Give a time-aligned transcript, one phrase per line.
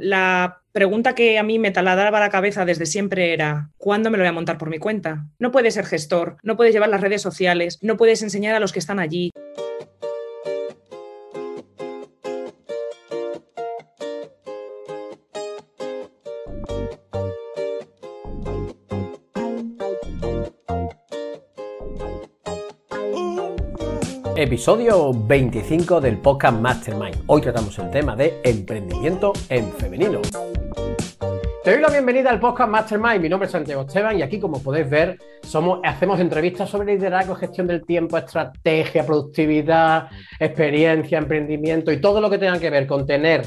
[0.00, 4.22] La pregunta que a mí me taladraba la cabeza desde siempre era, ¿cuándo me lo
[4.22, 5.26] voy a montar por mi cuenta?
[5.38, 8.72] No puedes ser gestor, no puedes llevar las redes sociales, no puedes enseñar a los
[8.72, 9.32] que están allí.
[24.40, 27.24] Episodio 25 del podcast Mastermind.
[27.26, 30.20] Hoy tratamos el tema de emprendimiento en femenino.
[31.64, 33.20] Te doy la bienvenida al podcast Mastermind.
[33.20, 35.18] Mi nombre es Santiago Esteban y aquí, como podéis ver,
[35.82, 42.38] hacemos entrevistas sobre liderazgo, gestión del tiempo, estrategia, productividad, experiencia, emprendimiento y todo lo que
[42.38, 43.44] tenga que ver con tener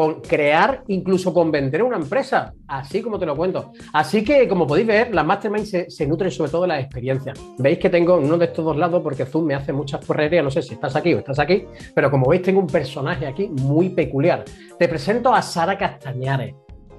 [0.00, 3.72] con crear, incluso con vender una empresa, así como te lo cuento.
[3.92, 7.38] Así que, como podéis ver, las mastermind se, nutren sobre todo de las experiencias.
[7.58, 10.50] Veis que tengo uno de estos dos lados porque Zoom me hace muchas correrías, no
[10.50, 13.90] sé si estás aquí o estás aquí, pero como veis tengo un personaje aquí muy
[13.90, 14.42] peculiar.
[14.78, 16.54] Te presento a Sara Castañares.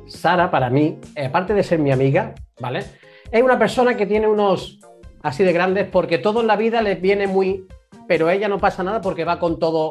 [0.05, 2.83] Sara, para mí, aparte de ser mi amiga, ¿vale?
[3.31, 4.77] Es una persona que tiene unos
[5.23, 7.65] así de grandes porque todo en la vida les viene muy...
[8.07, 9.89] Pero ella no pasa nada porque va con todo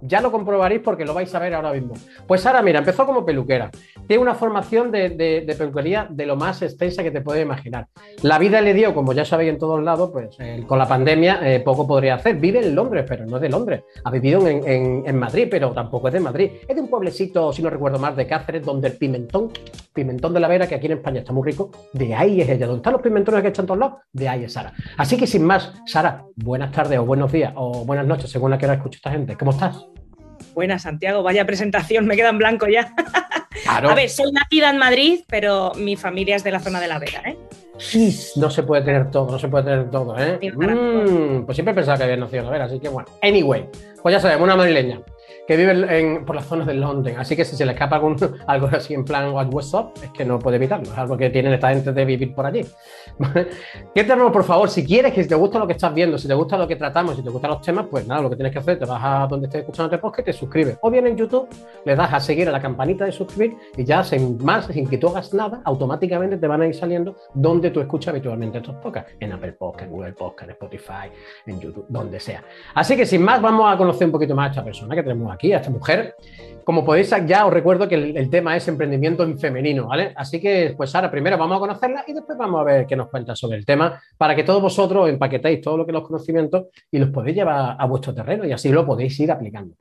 [0.00, 1.94] ya lo comprobaréis porque lo vais a ver ahora mismo.
[2.26, 3.70] Pues Sara, mira, empezó como peluquera.
[4.08, 7.88] Tiene una formación de, peluquería de lo más extensa que te puedes imaginar.
[8.22, 11.60] La vida le dio, como ya sabéis en todos lados, pues con la pandemia eh,
[11.60, 12.36] poco podría hacer.
[12.36, 13.82] Vive en Londres, pero no es de Londres.
[14.02, 16.50] Ha vivido en, Madrid, pero tampoco es de Madrid.
[16.66, 19.50] Es de un pueblecito, si no recuerdo mal, de Cáceres, donde el pimentón,
[19.92, 22.66] pimentón de la Vera, que aquí en España está muy rico, de ahí es ella.
[22.66, 23.98] ¿Dónde están los pimentones que están todos lados?
[24.10, 24.72] De ahí es Sara.
[24.96, 28.56] Así que sin más, Sara, buenas tardes o buenos días o buenas noches, según la
[28.56, 29.36] que hora escucha esta gente.
[29.36, 29.86] ¿Cómo estás?
[30.54, 32.94] Buena, Santiago, vaya presentación, me queda en blanco ya.
[33.68, 36.98] A ver, soy nacida en Madrid, pero mi familia es de la zona de la
[36.98, 37.36] Vega, ¿eh?
[38.36, 40.38] No se puede tener todo, no se puede tener todo, ¿eh?
[40.52, 43.08] Mm, pues siempre pensaba que había nacido en la Vega, así que bueno.
[43.22, 43.68] Anyway,
[44.02, 45.00] pues ya sabemos, una madrileña
[45.48, 47.16] que vive por las zonas de Londres.
[47.18, 47.96] Así que si se le escapa
[48.46, 50.84] algo así en plan What's Up, es que no puede evitarlo.
[50.84, 52.66] Es algo que tienen esta gente de vivir por allí.
[53.94, 54.68] ¿Qué tenemos, por favor?
[54.68, 56.76] Si quieres, que si te gusta lo que estás viendo, si te gusta lo que
[56.76, 59.00] tratamos, si te gustan los temas, pues nada, lo que tienes que hacer, te vas
[59.02, 60.76] a donde estés escuchando este podcast te suscribes.
[60.82, 61.48] O bien en YouTube,
[61.86, 64.98] le das a seguir a la campanita de suscribir y ya sin más, sin que
[64.98, 69.14] tú hagas nada, automáticamente te van a ir saliendo donde tú escuchas habitualmente estos podcasts.
[69.18, 71.08] En Apple Podcast, en Google Podcast, en Spotify,
[71.46, 72.44] en YouTube, donde sea.
[72.74, 75.32] Así que sin más, vamos a conocer un poquito más a esta persona que tenemos
[75.32, 76.16] aquí aquí, a esta mujer.
[76.64, 80.12] Como podéis, ya os recuerdo que el, tema es emprendimiento en femenino, ¿vale?
[80.14, 83.08] Así que, pues ahora primero vamos a conocerla y después vamos a ver qué nos
[83.08, 86.98] cuenta sobre el tema para que todos vosotros empaquetéis todo lo que los conocimientos y
[86.98, 89.76] los podéis llevar a vuestro terreno y así lo podéis ir aplicando.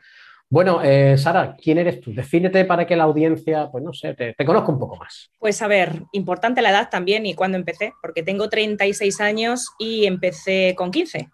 [0.50, 2.14] Bueno, eh, Sara, ¿quién eres tú?
[2.14, 5.30] Defínete para que la audiencia, pues no sé, te, te, conozca un poco más.
[5.40, 10.06] Pues a ver, importante la edad también y cuándo empecé, porque tengo 36 años y
[10.06, 11.28] empecé con 15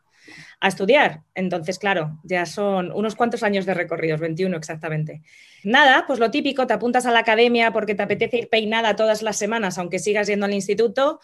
[0.64, 1.24] a estudiar.
[1.36, 5.22] Entonces, claro, ya son unos cuantos años de recorridos, 21 exactamente.
[5.66, 9.24] Nada, pues lo típico, te apuntas a la academia porque te apetece ir peinada todas
[9.24, 11.20] las semanas, aunque sigas yendo al instituto,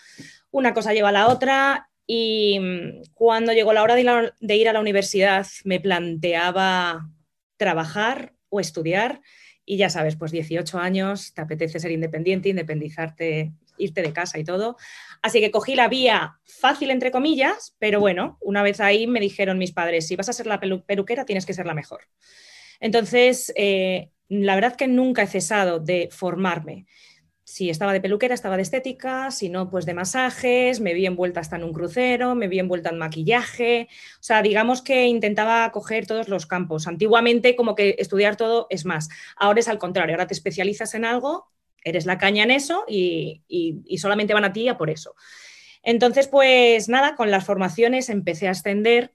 [0.52, 4.74] una cosa lleva a la otra y mm, cuando llegó la hora de ir a
[4.74, 7.10] la universidad me planteaba
[7.56, 9.22] trabajar o estudiar
[9.64, 14.44] y ya sabes, pues 18 años, te apetece ser independiente, independizarte, irte de casa y
[14.44, 14.78] todo.
[15.22, 19.58] Así que cogí la vía fácil, entre comillas, pero bueno, una vez ahí me dijeron
[19.58, 22.02] mis padres, si vas a ser la peluquera, tienes que ser la mejor.
[22.80, 26.86] Entonces, eh, la verdad que nunca he cesado de formarme.
[27.44, 31.40] Si estaba de peluquera, estaba de estética, si no, pues de masajes, me vi envuelta
[31.40, 33.88] hasta en un crucero, me vi envuelta en maquillaje,
[34.20, 36.86] o sea, digamos que intentaba coger todos los campos.
[36.86, 41.06] Antiguamente como que estudiar todo es más, ahora es al contrario, ahora te especializas en
[41.06, 41.48] algo,
[41.84, 43.44] eres la caña en eso y,
[43.98, 45.16] solamente van a ti a por eso.
[45.84, 49.14] Entonces, pues nada, con las formaciones empecé a ascender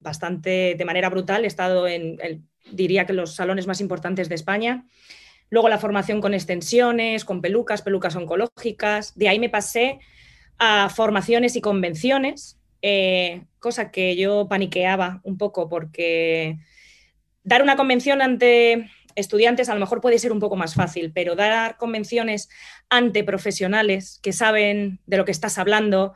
[0.00, 2.18] bastante de manera brutal, he estado en,
[2.70, 4.86] diría que los salones más importantes de España.
[5.50, 9.16] Luego la formación con extensiones, con pelucas, pelucas oncológicas.
[9.16, 9.98] De ahí me pasé
[10.58, 16.58] a formaciones y convenciones, eh, cosa que yo paniqueaba un poco porque
[17.44, 21.34] dar una convención ante estudiantes a lo mejor puede ser un poco más fácil, pero
[21.34, 22.48] dar convenciones
[22.88, 26.14] ante profesionales que saben de lo que estás hablando,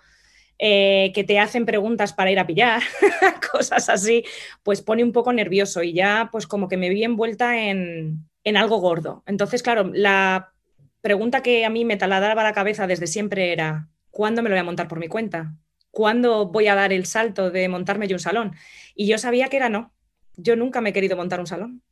[0.59, 2.83] eh, que te hacen preguntas para ir a pillar,
[3.53, 4.25] cosas así,
[4.63, 8.57] pues pone un poco nervioso y ya pues como que me vi envuelta en, en
[8.57, 9.23] algo gordo.
[9.27, 10.53] Entonces, claro, la
[11.01, 14.61] pregunta que a mí me taladraba la cabeza desde siempre era, ¿cuándo me lo voy
[14.61, 15.55] a montar por mi cuenta?
[15.91, 18.55] ¿Cuándo voy a dar el salto de montarme yo un salón?
[18.95, 19.93] Y yo sabía que era no.
[20.37, 21.83] Yo nunca me he querido montar un salón.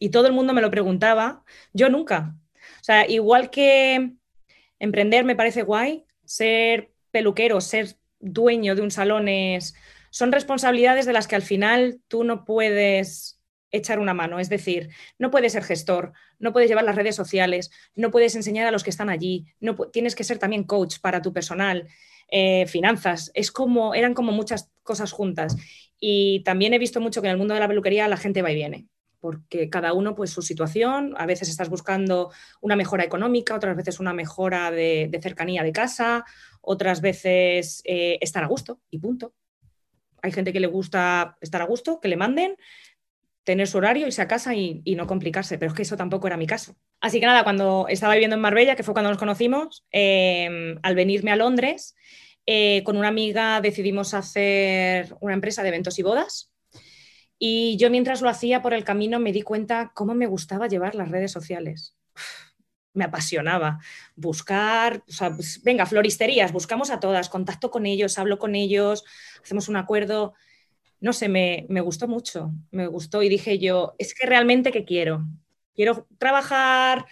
[0.00, 1.44] Y todo el mundo me lo preguntaba,
[1.74, 2.34] yo nunca.
[2.80, 4.14] O sea, igual que
[4.78, 9.74] emprender me parece guay, ser peluquero, ser dueño de un salón es,
[10.10, 14.40] son responsabilidades de las que al final tú no puedes echar una mano.
[14.40, 14.88] Es decir,
[15.18, 18.82] no puedes ser gestor, no puedes llevar las redes sociales, no puedes enseñar a los
[18.82, 21.86] que están allí, no, tienes que ser también coach para tu personal,
[22.30, 23.30] eh, finanzas.
[23.34, 25.56] Es como, eran como muchas cosas juntas.
[26.00, 28.50] Y también he visto mucho que en el mundo de la peluquería la gente va
[28.50, 28.88] y viene
[29.20, 34.00] porque cada uno, pues su situación, a veces estás buscando una mejora económica, otras veces
[34.00, 36.24] una mejora de, cercanía de casa,
[36.62, 39.34] otras veces eh, estar a gusto y punto.
[40.22, 42.56] Hay gente que le gusta estar a gusto, que le manden,
[43.44, 46.36] tener su horario, irse a casa y, no complicarse, pero es que eso tampoco era
[46.36, 46.76] mi caso.
[47.00, 50.94] Así que nada, cuando estaba viviendo en Marbella, que fue cuando nos conocimos, em, al
[50.94, 51.94] venirme a Londres,
[52.46, 56.50] eh, con una amiga decidimos hacer una empresa de eventos y bodas.
[57.40, 60.94] Y yo mientras lo hacía por el camino me di cuenta cómo me gustaba llevar
[60.94, 61.96] las redes sociales.
[62.92, 63.80] me apasionaba
[64.14, 65.02] buscar,
[65.36, 69.04] pues, venga, floristerías, buscamos a todas, contacto con ellos, hablo con ellos,
[69.42, 70.34] hacemos un acuerdo
[71.00, 75.26] no sé, me, gustó mucho, me gustó y dije yo, es que realmente que quiero.
[75.74, 77.06] Quiero trabajar,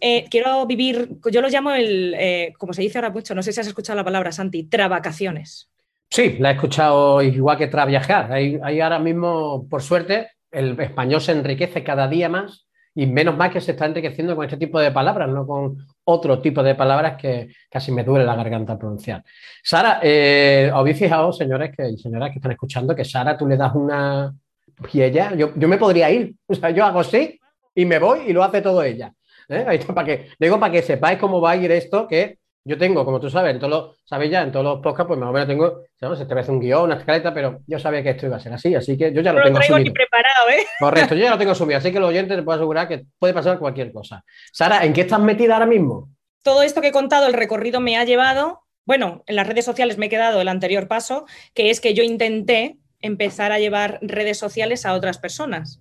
[0.00, 3.52] eh, quiero vivir, yo lo llamo el, eh, como se dice ahora mucho, no sé
[3.52, 5.69] si has escuchado la palabra, Santi, travacaciones.
[6.10, 8.32] Sí, la he escuchado igual que traviajar.
[8.32, 13.36] Hay, hay ahora mismo, por suerte, el español se enriquece cada día más y menos
[13.36, 16.74] mal que se está enriqueciendo con este tipo de palabras, no con otro tipo de
[16.74, 19.22] palabras que casi me duele la garganta pronunciar.
[19.62, 23.56] Sara, eh, habéis fijado, señores que, y señoras que están escuchando, que Sara tú le
[23.56, 24.34] das una...
[24.92, 26.34] Y ella, yo, me podría ir.
[26.46, 27.38] O sea, yo hago así
[27.74, 29.12] y me voy y lo hace todo ella.
[29.48, 29.64] ¿eh?
[29.68, 32.76] Ahí está, para que, digo, para que sepáis cómo va a ir esto, que yo
[32.76, 35.30] tengo, como tú sabes, en todos los, sabes ya, en todos los podcasts, pues más
[35.30, 36.20] o menos tengo, ¿sabes?
[36.20, 38.74] Este vez un guion, una escaleta, pero yo sabía que esto iba a ser así,
[38.74, 39.94] así que yo ya lo, tengo traigo asumido.
[39.94, 40.66] preparado, ¿eh?
[40.78, 43.32] Correcto, yo ya lo tengo asumido, así que los oyentes te puedo asegurar que puede
[43.32, 44.24] pasar cualquier cosa.
[44.52, 46.10] Sara, ¿en qué estás metida ahora mismo?
[46.42, 49.96] Todo esto que he contado, el recorrido me ha llevado, bueno, en las redes sociales
[49.96, 51.24] me he quedado el anterior paso,
[51.54, 55.80] que es que yo intenté empezar a llevar redes sociales a otras personas.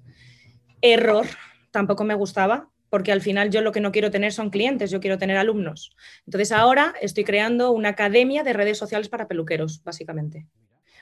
[0.81, 1.27] Error,
[1.71, 4.99] tampoco me gustaba, porque al final yo lo que no quiero tener son clientes, yo
[4.99, 5.95] quiero tener alumnos.
[6.25, 10.47] Entonces ahora estoy creando una academia de redes sociales para peluqueros, básicamente.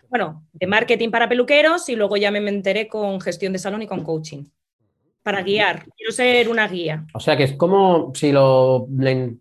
[0.09, 3.87] Bueno, de marketing para peluqueros y luego ya me enteré con gestión de salón y
[3.87, 4.45] con coaching.
[5.21, 7.05] Para guiar, quiero ser una guía.
[7.13, 8.87] O sea que es como, si lo,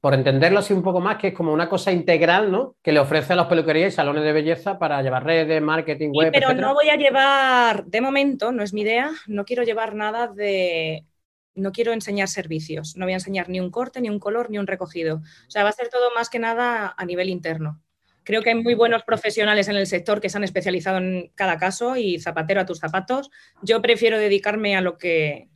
[0.00, 2.75] por entenderlo así un poco más, que es como una cosa integral, ¿no?
[2.82, 6.32] Que le ofrece a los peluquerías y salones de belleza para llevar redes, marketing, web.
[6.32, 10.26] pero no voy a llevar, de momento, no es mi idea, no quiero llevar nada
[10.26, 11.04] de
[11.56, 14.58] no quiero enseñar servicios, no voy a enseñar ni un corte, ni un color, ni
[14.58, 15.17] un recogido.
[15.17, 17.82] O sea, va a ser todo más que nada a nivel interno.
[18.23, 21.58] Creo que hay muy buenos profesionales en el sector que se han especializado en cada
[21.58, 23.31] caso y zapatero a tus zapatos.
[23.62, 25.49] Yo prefiero dedicarme a lo que,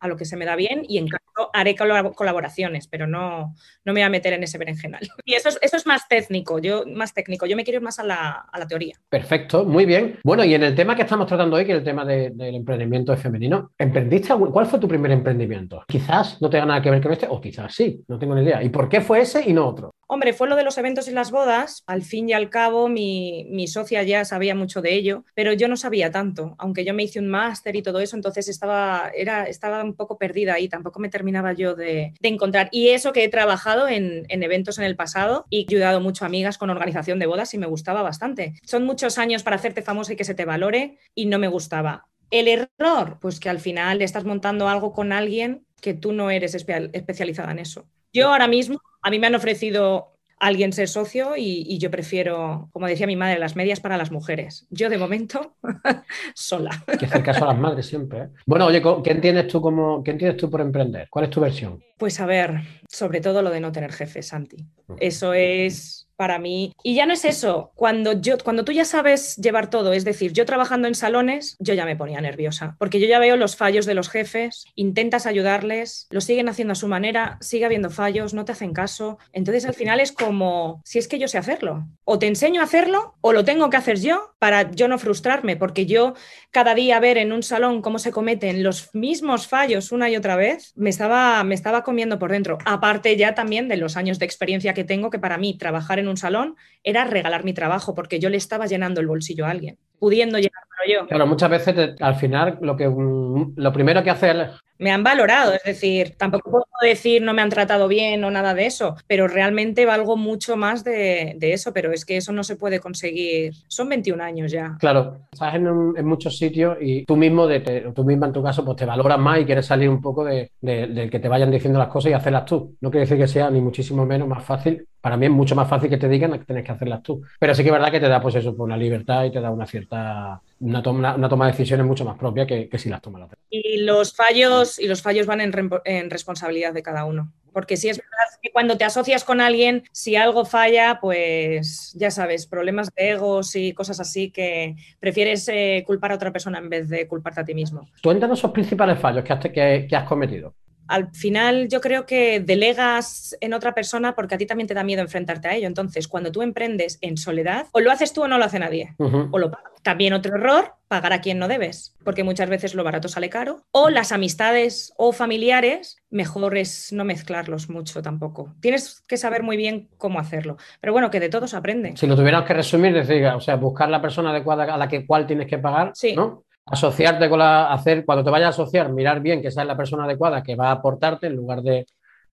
[0.00, 3.54] a lo que se me da bien y en caso haré colaboraciones, pero no,
[3.84, 5.00] no me voy a meter en ese berenjenal.
[5.24, 7.98] Y eso es, eso es más técnico, yo más técnico, yo me quiero ir más
[7.98, 8.94] a la, teoría.
[9.08, 10.18] Perfecto, muy bien.
[10.24, 13.16] Bueno, y en el tema que estamos tratando hoy, que es el tema del emprendimiento
[13.16, 14.34] femenino, ¿emprendiste?
[14.34, 15.84] ¿Cuál fue tu primer emprendimiento?
[15.86, 18.62] Quizás no tenga nada que ver con este, o quizás sí, no tengo ni idea.
[18.62, 19.92] ¿Y por qué fue ese y no otro?
[20.08, 21.82] Hombre, fue lo de los eventos y las bodas.
[21.86, 25.76] Al fin y al cabo, mi, socia ya sabía mucho de ello, pero yo no
[25.76, 29.82] sabía tanto, aunque yo me hice un máster y todo eso, entonces estaba, era, estaba
[29.82, 32.68] un poco perdida y tampoco me terminaba yo de, encontrar.
[32.70, 36.28] Y eso que he trabajado en, en, eventos en el pasado y ayudado mucho a
[36.28, 38.54] amigas con organización de bodas y me gustaba bastante.
[38.64, 42.06] Son muchos años para hacerte famosa y que se te valore y no me gustaba.
[42.30, 46.54] El error, pues que al final estás montando algo con alguien que tú no eres
[46.54, 47.86] especializada en eso.
[48.12, 52.86] Yo ahora mismo, a mí me han ofrecido alguien ser socio y, yo prefiero, como
[52.86, 54.66] decía mi madre, las medias para las mujeres.
[54.70, 55.56] Yo de momento,
[56.34, 56.84] sola.
[56.86, 58.18] Hay que hacer caso a las madres siempre.
[58.18, 58.28] ¿eh?
[58.46, 61.08] Bueno, oye, ¿qué entiendes tú como, qué entiendes tú por emprender?
[61.10, 61.82] ¿Cuál es tu versión?
[61.98, 64.56] Pues a ver, sobre todo lo de no tener jefe, Santi.
[64.98, 66.72] Eso es para mí.
[66.82, 70.32] Y ya no es eso, cuando, yo, cuando tú ya sabes llevar todo, es decir,
[70.32, 73.86] yo trabajando en salones, yo ya me ponía nerviosa, porque yo ya veo los fallos
[73.86, 78.44] de los jefes, intentas ayudarles, lo siguen haciendo a su manera, sigue habiendo fallos, no
[78.44, 79.18] te hacen caso.
[79.32, 82.64] Entonces al final es como, si es que yo sé hacerlo, o te enseño a
[82.64, 86.14] hacerlo o lo tengo que hacer yo para yo no frustrarme, porque yo
[86.50, 90.36] cada día ver en un salón cómo se cometen los mismos fallos una y otra
[90.36, 92.58] vez, me estaba, me estaba comiendo por dentro.
[92.64, 96.05] Aparte ya también de los años de experiencia que tengo, que para mí trabajar en
[96.08, 99.78] un salón era regalar mi trabajo porque yo le estaba llenando el bolsillo a alguien,
[99.98, 101.06] pudiendo llenármelo yo.
[101.06, 104.32] Claro, muchas veces al final lo, que, mm, lo primero que hace
[104.78, 108.54] me han valorado, es decir, tampoco puedo decir no me han tratado bien o nada
[108.54, 112.56] de eso, pero realmente valgo mucho más de, eso, pero es que eso no se
[112.56, 113.54] puede conseguir.
[113.68, 114.76] Son 21 años ya.
[114.78, 118.76] Claro, estás en, muchos sitios y tú mismo, de tú misma en tu caso, pues
[118.76, 122.10] te valoras más y quieres salir un poco de, que te vayan diciendo las cosas
[122.10, 122.76] y hacerlas tú.
[122.80, 124.86] No quiere decir que sea ni muchísimo menos más fácil.
[125.06, 127.22] Para mí es mucho más fácil que te digan que tienes que hacerlas tú.
[127.38, 129.40] Pero sí que es verdad que te da pues eso, pues una libertad y te
[129.40, 133.00] da una cierta una toma, una toma de decisiones mucho más propia que, si las
[133.00, 133.38] toma la otra.
[133.48, 137.32] Y los fallos, y los fallos van en, responsabilidad de cada uno.
[137.52, 142.10] Porque si es verdad que cuando te asocias con alguien, si algo falla, pues ya
[142.10, 146.68] sabes, problemas de egos y cosas así que prefieres eh, culpar a otra persona en
[146.68, 147.88] vez de culparte a ti mismo.
[148.02, 150.52] Cuéntanos esos principales fallos que has, que has cometido
[150.88, 154.84] al final yo creo que delegas en otra persona porque a ti también te da
[154.84, 155.66] miedo enfrentarte a ello.
[155.66, 158.94] Entonces, cuando tú emprendes en soledad, o lo haces tú o no lo hace nadie.
[158.98, 159.50] O lo
[159.82, 163.62] También otro error, pagar a quien no debes, porque muchas veces lo barato sale caro.
[163.72, 168.54] O las amistades o familiares, mejor es no mezclarlos mucho tampoco.
[168.60, 170.56] Tienes que saber muy bien cómo hacerlo.
[170.80, 171.96] Pero bueno, que de todos aprende.
[171.96, 175.06] Si lo tuviéramos que resumir, decir, o sea, buscar la persona adecuada a la que
[175.06, 176.14] cual tienes que pagar, sí.
[176.14, 176.44] ¿no?
[176.66, 179.76] Asociarte con la, hacer, cuando te vayas a asociar, mirar bien que esa es la
[179.76, 181.86] persona adecuada que va a aportarte en lugar de...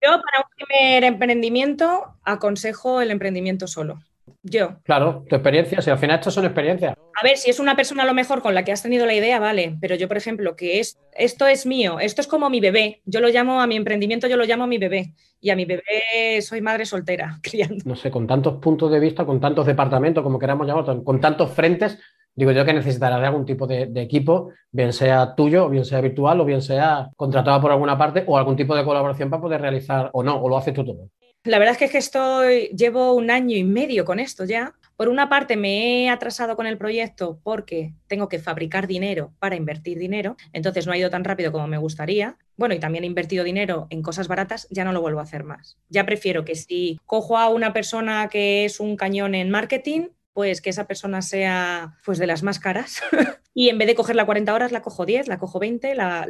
[0.02, 4.00] Yo para un primer emprendimiento aconsejo el emprendimiento solo.
[4.44, 4.78] Yo.
[4.84, 6.96] Claro, tu experiencia, si al final esto son experiencias.
[6.96, 9.14] A ver, si es una persona a lo mejor con la que has tenido la
[9.14, 12.60] idea, vale, pero yo, por ejemplo, que es, esto es mío, esto es como mi
[12.60, 15.56] bebé, yo lo llamo a mi emprendimiento, yo lo llamo a mi bebé, y a
[15.56, 17.84] mi bebé soy madre soltera, criando.
[17.86, 21.52] No sé, con tantos puntos de vista, con tantos departamentos, como queramos llamarlo, con tantos
[21.52, 22.00] frentes,
[22.36, 26.46] digo yo que necesitarás algún tipo de, equipo, bien sea tuyo, bien sea virtual, o
[26.46, 30.24] bien sea contratado por alguna parte, o algún tipo de colaboración para poder realizar o
[30.24, 31.10] no, o lo haces tú todo.
[31.44, 34.76] La verdad es que, estoy, llevo un año y medio con esto ya.
[34.96, 39.56] Por una parte me he atrasado con el proyecto porque tengo que fabricar dinero para
[39.56, 42.38] invertir dinero, entonces no ha ido tan rápido como me gustaría.
[42.58, 45.44] Bueno, y también he invertido dinero en cosas baratas, ya no lo vuelvo a hacer
[45.44, 45.80] más.
[45.90, 50.62] Ya prefiero que si cojo a una persona que es un cañón en marketing, pues
[50.62, 53.02] que esa persona sea pues de las más caras
[53.54, 56.26] y en vez de cogerla 40 horas la cojo 10, la cojo 20, la,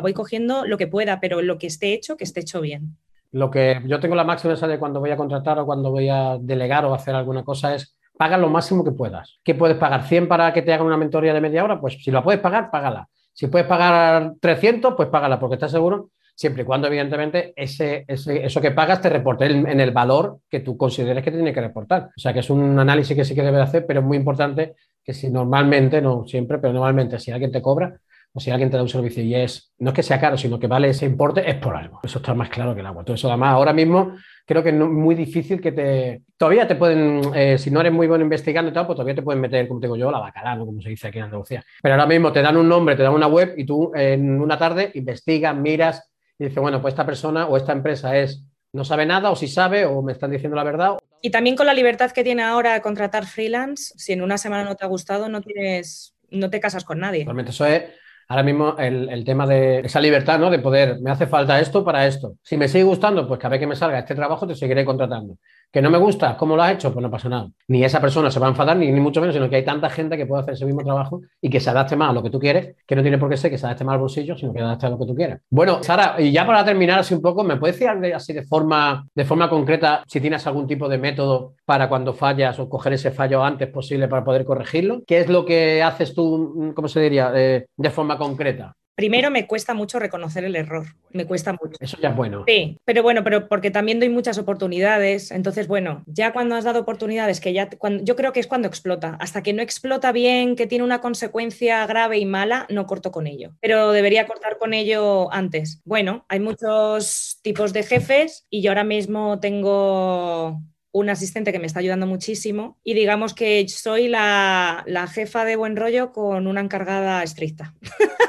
[0.00, 2.96] voy cogiendo lo que pueda, pero lo que esté hecho, que esté hecho bien.
[3.32, 6.08] Lo que yo tengo la máxima esa de cuando voy a contratar o cuando voy
[6.08, 9.38] a delegar o hacer alguna cosa es paga lo máximo que puedas.
[9.44, 10.04] ¿Qué puedes pagar?
[10.04, 11.80] ¿100 para que te hagan una mentoría de media hora?
[11.80, 13.08] Pues si la puedes pagar, págala.
[13.32, 18.60] Si puedes pagar 300, pues págala, porque estás seguro siempre y cuando, evidentemente, ese, eso
[18.60, 22.10] que pagas te reporte en, el valor que tú consideres que tiene que reportar.
[22.16, 24.74] O sea, que es un análisis que sí que debe hacer, pero es muy importante
[25.02, 27.98] que si normalmente, no siempre, pero normalmente, si alguien te cobra
[28.34, 30.58] o si alguien te da un servicio y es, no es que sea caro, sino
[30.58, 32.00] que vale ese importe, es por algo.
[32.02, 33.02] Eso está más claro que el agua.
[33.02, 34.12] Todo eso, además, ahora mismo
[34.44, 36.22] creo que es muy difícil que te.
[36.36, 39.22] Todavía te pueden, eh, si no eres muy bueno investigando y tal, pues todavía te
[39.22, 41.64] pueden meter, como te digo yo, la bacalá, como se dice aquí en Andalucía.
[41.82, 44.58] Pero ahora mismo te dan un nombre, te dan una web y tú en una
[44.58, 49.06] tarde investigas, miras, y dice, bueno, pues esta persona o esta empresa es no sabe
[49.06, 50.98] nada o si sabe o me están diciendo la verdad.
[51.22, 54.64] Y también con la libertad que tiene ahora de contratar freelance, si en una semana
[54.64, 57.24] no te ha gustado, no tienes, no te casas con nadie.
[57.24, 57.84] Realmente eso es
[58.28, 60.50] ahora mismo el, tema de esa libertad, ¿no?
[60.50, 62.34] De poder, me hace falta esto para esto.
[62.42, 65.38] Si me sigue gustando, pues cada vez que me salga este trabajo te seguiré contratando.
[65.72, 66.92] Que no me gusta, ¿cómo lo has hecho?
[66.92, 67.50] Pues no pasa nada.
[67.68, 70.16] Ni esa persona se va a enfadar, ni, mucho menos, sino que hay tanta gente
[70.16, 72.38] que puede hacer ese mismo trabajo y que se adapte más a lo que tú
[72.38, 74.60] quieres, que no tiene por qué ser que se adapte más al bolsillo, sino que
[74.60, 75.40] adapte a lo que tú quieras.
[75.50, 79.06] Bueno, Sara, y ya para terminar así un poco, ¿me puedes decir así de forma,
[79.14, 83.10] de forma concreta si tienes algún tipo de método para cuando fallas o coger ese
[83.10, 85.02] fallo antes posible para poder corregirlo?
[85.06, 88.74] ¿Qué es lo que haces tú, cómo se diría, eh, de forma concreta?
[88.96, 91.76] Primero me cuesta mucho reconocer el error, me cuesta mucho.
[91.80, 92.44] Eso ya es bueno.
[92.46, 96.80] Sí, pero bueno, pero porque también doy muchas oportunidades, entonces bueno, ya cuando has dado
[96.80, 100.56] oportunidades, que ya, cuando, yo creo que es cuando explota, hasta que no explota bien,
[100.56, 104.72] que tiene una consecuencia grave y mala, no corto con ello, pero debería cortar con
[104.72, 105.82] ello antes.
[105.84, 110.58] Bueno, hay muchos tipos de jefes y yo ahora mismo tengo
[110.92, 115.56] un asistente que me está ayudando muchísimo y digamos que soy la, la jefa de
[115.56, 117.74] buen rollo con una encargada estricta.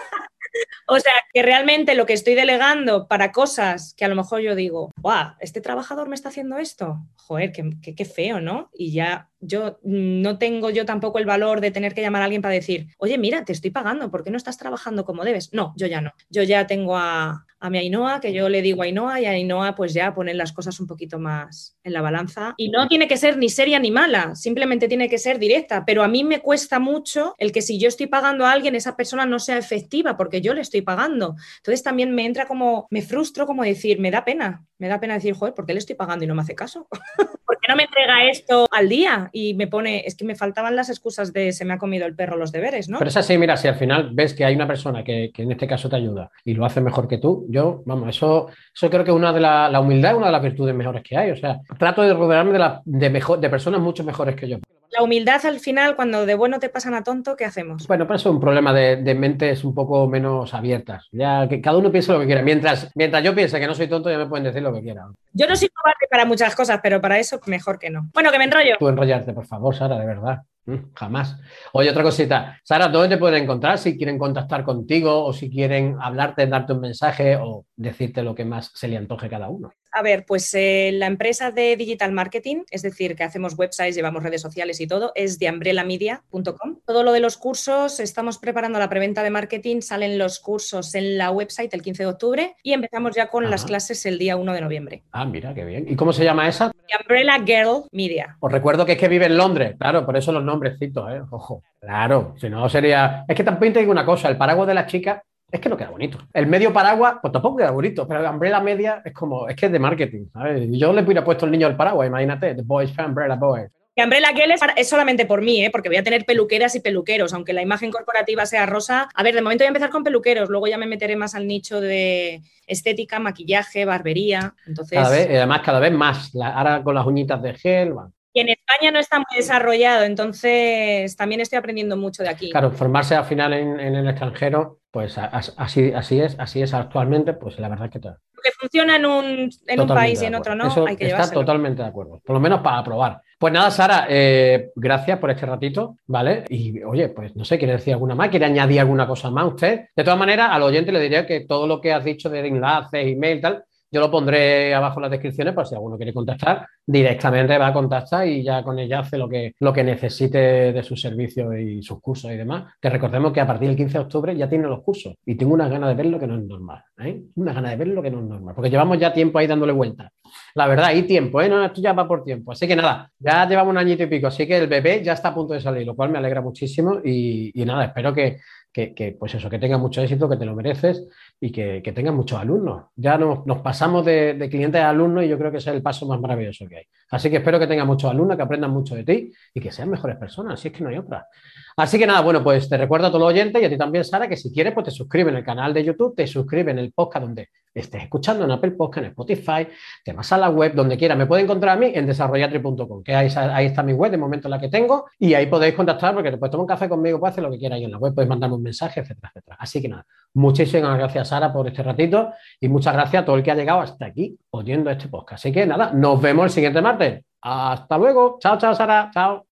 [0.89, 4.55] O sea, que realmente lo que estoy delegando para cosas que a lo mejor yo
[4.55, 5.33] digo, ¡guau!
[5.41, 7.05] ¿Este trabajador me está haciendo esto?
[7.15, 8.69] Joder, qué, qué, feo, ¿no?
[8.73, 12.41] Y ya yo no tengo yo tampoco el valor de tener que llamar a alguien
[12.41, 15.53] para decir, oye, mira, te estoy pagando, ¿por qué no estás trabajando como debes?
[15.53, 16.13] No, yo ya no.
[16.29, 19.31] Yo ya tengo a, a mi Ainhoa, que yo le digo a Ainhoa y a
[19.31, 22.53] Ainhoa pues ya ponen las cosas un poquito más en la balanza.
[22.57, 26.03] Y no tiene que ser ni seria ni mala, simplemente tiene que ser directa, pero
[26.03, 29.25] a mí me cuesta mucho el que si yo estoy pagando a alguien, esa persona
[29.25, 31.35] no sea efectiva porque yo le estoy pagando.
[31.57, 35.15] Entonces también me entra como, me frustro como decir, me da pena, me da pena
[35.15, 36.87] decir, joder, ¿por qué le estoy pagando y no me hace caso?
[37.67, 39.29] ¿Por qué no me entrega esto al día?
[39.33, 42.15] Y me pone, es que me faltaban las excusas de se me ha comido el
[42.15, 42.97] perro los deberes, ¿no?
[42.97, 45.51] Pero es así, mira, si al final ves que hay una persona que, que en
[45.51, 49.03] este caso te ayuda y lo hace mejor que tú, yo, vamos, eso, eso creo
[49.03, 51.31] que una de la, la humildad es una de las virtudes mejores que hay.
[51.31, 54.57] O sea, trato de rodearme de, la, de, mejor, de personas mucho mejores que yo.
[54.97, 57.85] La humildad al final, cuando de bueno te pasan a tonto, ¿qué hacemos?
[57.85, 61.07] Bueno, pero eso es un problema de, de, mentes un poco menos abiertas.
[61.11, 62.41] Ya que cada uno piense lo que quiera.
[62.41, 65.13] Mientras, mientras yo piense que no soy tonto, ya me pueden decir lo que quieran.
[65.33, 68.09] Yo no soy cobarde para muchas cosas, pero para eso mejor que no.
[68.11, 68.75] Bueno, que me enrollo.
[68.79, 70.39] Tú enrollarte, por favor, Sara, de verdad.
[70.65, 71.39] Mm, jamás.
[71.73, 72.59] Oye, otra cosita.
[72.63, 76.81] Sara, ¿dónde te pueden encontrar si quieren contactar contigo o si quieren hablarte, darte un
[76.81, 79.71] mensaje o decirte lo que más se le antoje cada uno?
[79.97, 84.21] A ver, pues eh, la empresa de digital marketing, es decir, que hacemos websites, llevamos
[84.21, 86.81] redes sociales y todo, es de umbrelamedia.com.
[86.85, 91.17] Todo lo de los cursos, estamos preparando la preventa de marketing, salen los cursos en
[91.17, 94.53] la website el 15 de octubre y empezamos ya con las clases el día 1
[94.53, 95.03] de noviembre.
[95.13, 95.87] Ah, mira, qué bien.
[95.89, 96.71] ¿Y cómo se llama esa?
[97.01, 98.37] Umbrella Girl Media.
[98.39, 101.21] Os recuerdo que es que vive en Londres, claro, por eso los nombrecitos, ¿eh?
[101.31, 101.63] Ojo.
[101.79, 103.25] Claro, si no sería.
[103.27, 105.77] Es que también te digo una cosa: el paraguas de las chicas es que no
[105.77, 106.19] queda bonito.
[106.33, 109.67] El medio paraguas, pues tampoco queda bonito, pero la umbrella media es como, es que
[109.67, 110.67] es de marketing, ¿sabes?
[110.71, 113.69] Yo le hubiera puesto el niño al paraguas, imagínate, The Boys for Umbrella Boys.
[113.95, 115.71] Que Umbrella Girl es, solamente por mí, ¿eh?
[115.71, 119.09] porque voy a tener peluqueras y peluqueros, aunque la imagen corporativa sea rosa.
[119.15, 121.47] A ver, de momento voy a empezar con peluqueros, luego ya me meteré más al
[121.47, 124.53] nicho de estética, maquillaje, barbería.
[124.67, 124.99] Entonces...
[124.99, 126.31] Cada vez, además, cada vez más.
[126.35, 127.93] ahora con las uñitas de gel,
[128.37, 132.51] y en España no está muy desarrollado, entonces también estoy aprendiendo mucho de aquí.
[132.51, 137.57] Claro, formarse al final en, el extranjero, pues así, así es, así es actualmente, pues
[137.57, 138.17] la verdad es que todo.
[138.33, 141.87] Lo que funciona en un, país y en otro no, hay que Está totalmente de
[141.87, 143.21] acuerdo, por lo menos para probar.
[143.39, 146.43] Pues nada, Sara, eh, gracias por este ratito, ¿vale?
[146.49, 148.29] Y oye, pues no sé, ¿quiere decir alguna más?
[148.29, 149.85] ¿Quiere añadir alguna cosa más usted?
[149.95, 153.07] De todas maneras, al oyente le diría que todo lo que has dicho de enlaces,
[153.07, 157.57] email, tal, yo lo pondré abajo en las descripciones por si alguno quiere contactar, directamente
[157.57, 160.99] va a contactar y ya con ella hace lo que, lo que necesite de sus
[160.99, 162.73] servicios y sus cursos y demás.
[162.81, 165.53] Que recordemos que a partir del 15 de octubre ya tiene los cursos y tengo
[165.53, 166.83] una gana de ver lo que no es normal.
[166.99, 167.21] ¿eh?
[167.35, 169.73] Una gana de ver lo que no es normal, porque llevamos ya tiempo ahí dándole
[169.73, 170.11] vueltas.
[170.55, 171.49] La verdad, y tiempo, ¿eh?
[171.49, 172.51] No, esto ya va por tiempo.
[172.51, 175.29] Así que nada, ya llevamos un añito y pico, así que el bebé ya está
[175.29, 178.39] a punto de salir, lo cual me alegra muchísimo y nada, espero que,
[178.85, 181.07] que, pues eso, que tenga mucho éxito, que te lo mereces
[181.39, 182.85] y que, que tengas muchos alumnos.
[182.95, 186.05] Ya nos, pasamos de, clientes a alumnos y yo creo que ese es el paso
[186.05, 186.83] más maravilloso que hay.
[187.09, 189.89] Así que espero que tengas muchos alumnos, que aprendan mucho de ti y que sean
[189.89, 191.27] mejores personas, si es que no hay otra.
[191.75, 194.03] Así que nada, bueno, pues te recuerdo a todos los oyentes y a ti también,
[194.03, 196.79] Sara, que si quieres, pues te suscribes en el canal de YouTube, te suscribes en
[196.79, 199.67] el podcast donde estés escuchando, en Apple Podcast, en Spotify,
[200.03, 201.17] te vas a la web, donde quieras.
[201.17, 204.49] Me puede encontrar a mí en desarrollatri.com, que ahí, ahí, está mi web, de momento
[204.49, 207.33] la que tengo, y ahí podéis contactar porque te puedes tomar un café conmigo, puedes
[207.33, 209.57] hacer lo que quieras ahí en la web, puedes mandarme un mensaje, etcétera, etcétera.
[209.59, 213.43] Así que nada, muchísimas gracias, Sara, por este ratito y muchas gracias a todo el
[213.43, 215.45] que ha llegado hasta aquí oyendo este podcast.
[215.45, 217.23] Así que nada, nos vemos el siguiente martes.
[217.41, 218.37] Hasta luego.
[218.41, 219.09] Chao, chao, Sara.
[219.13, 219.46] Chao.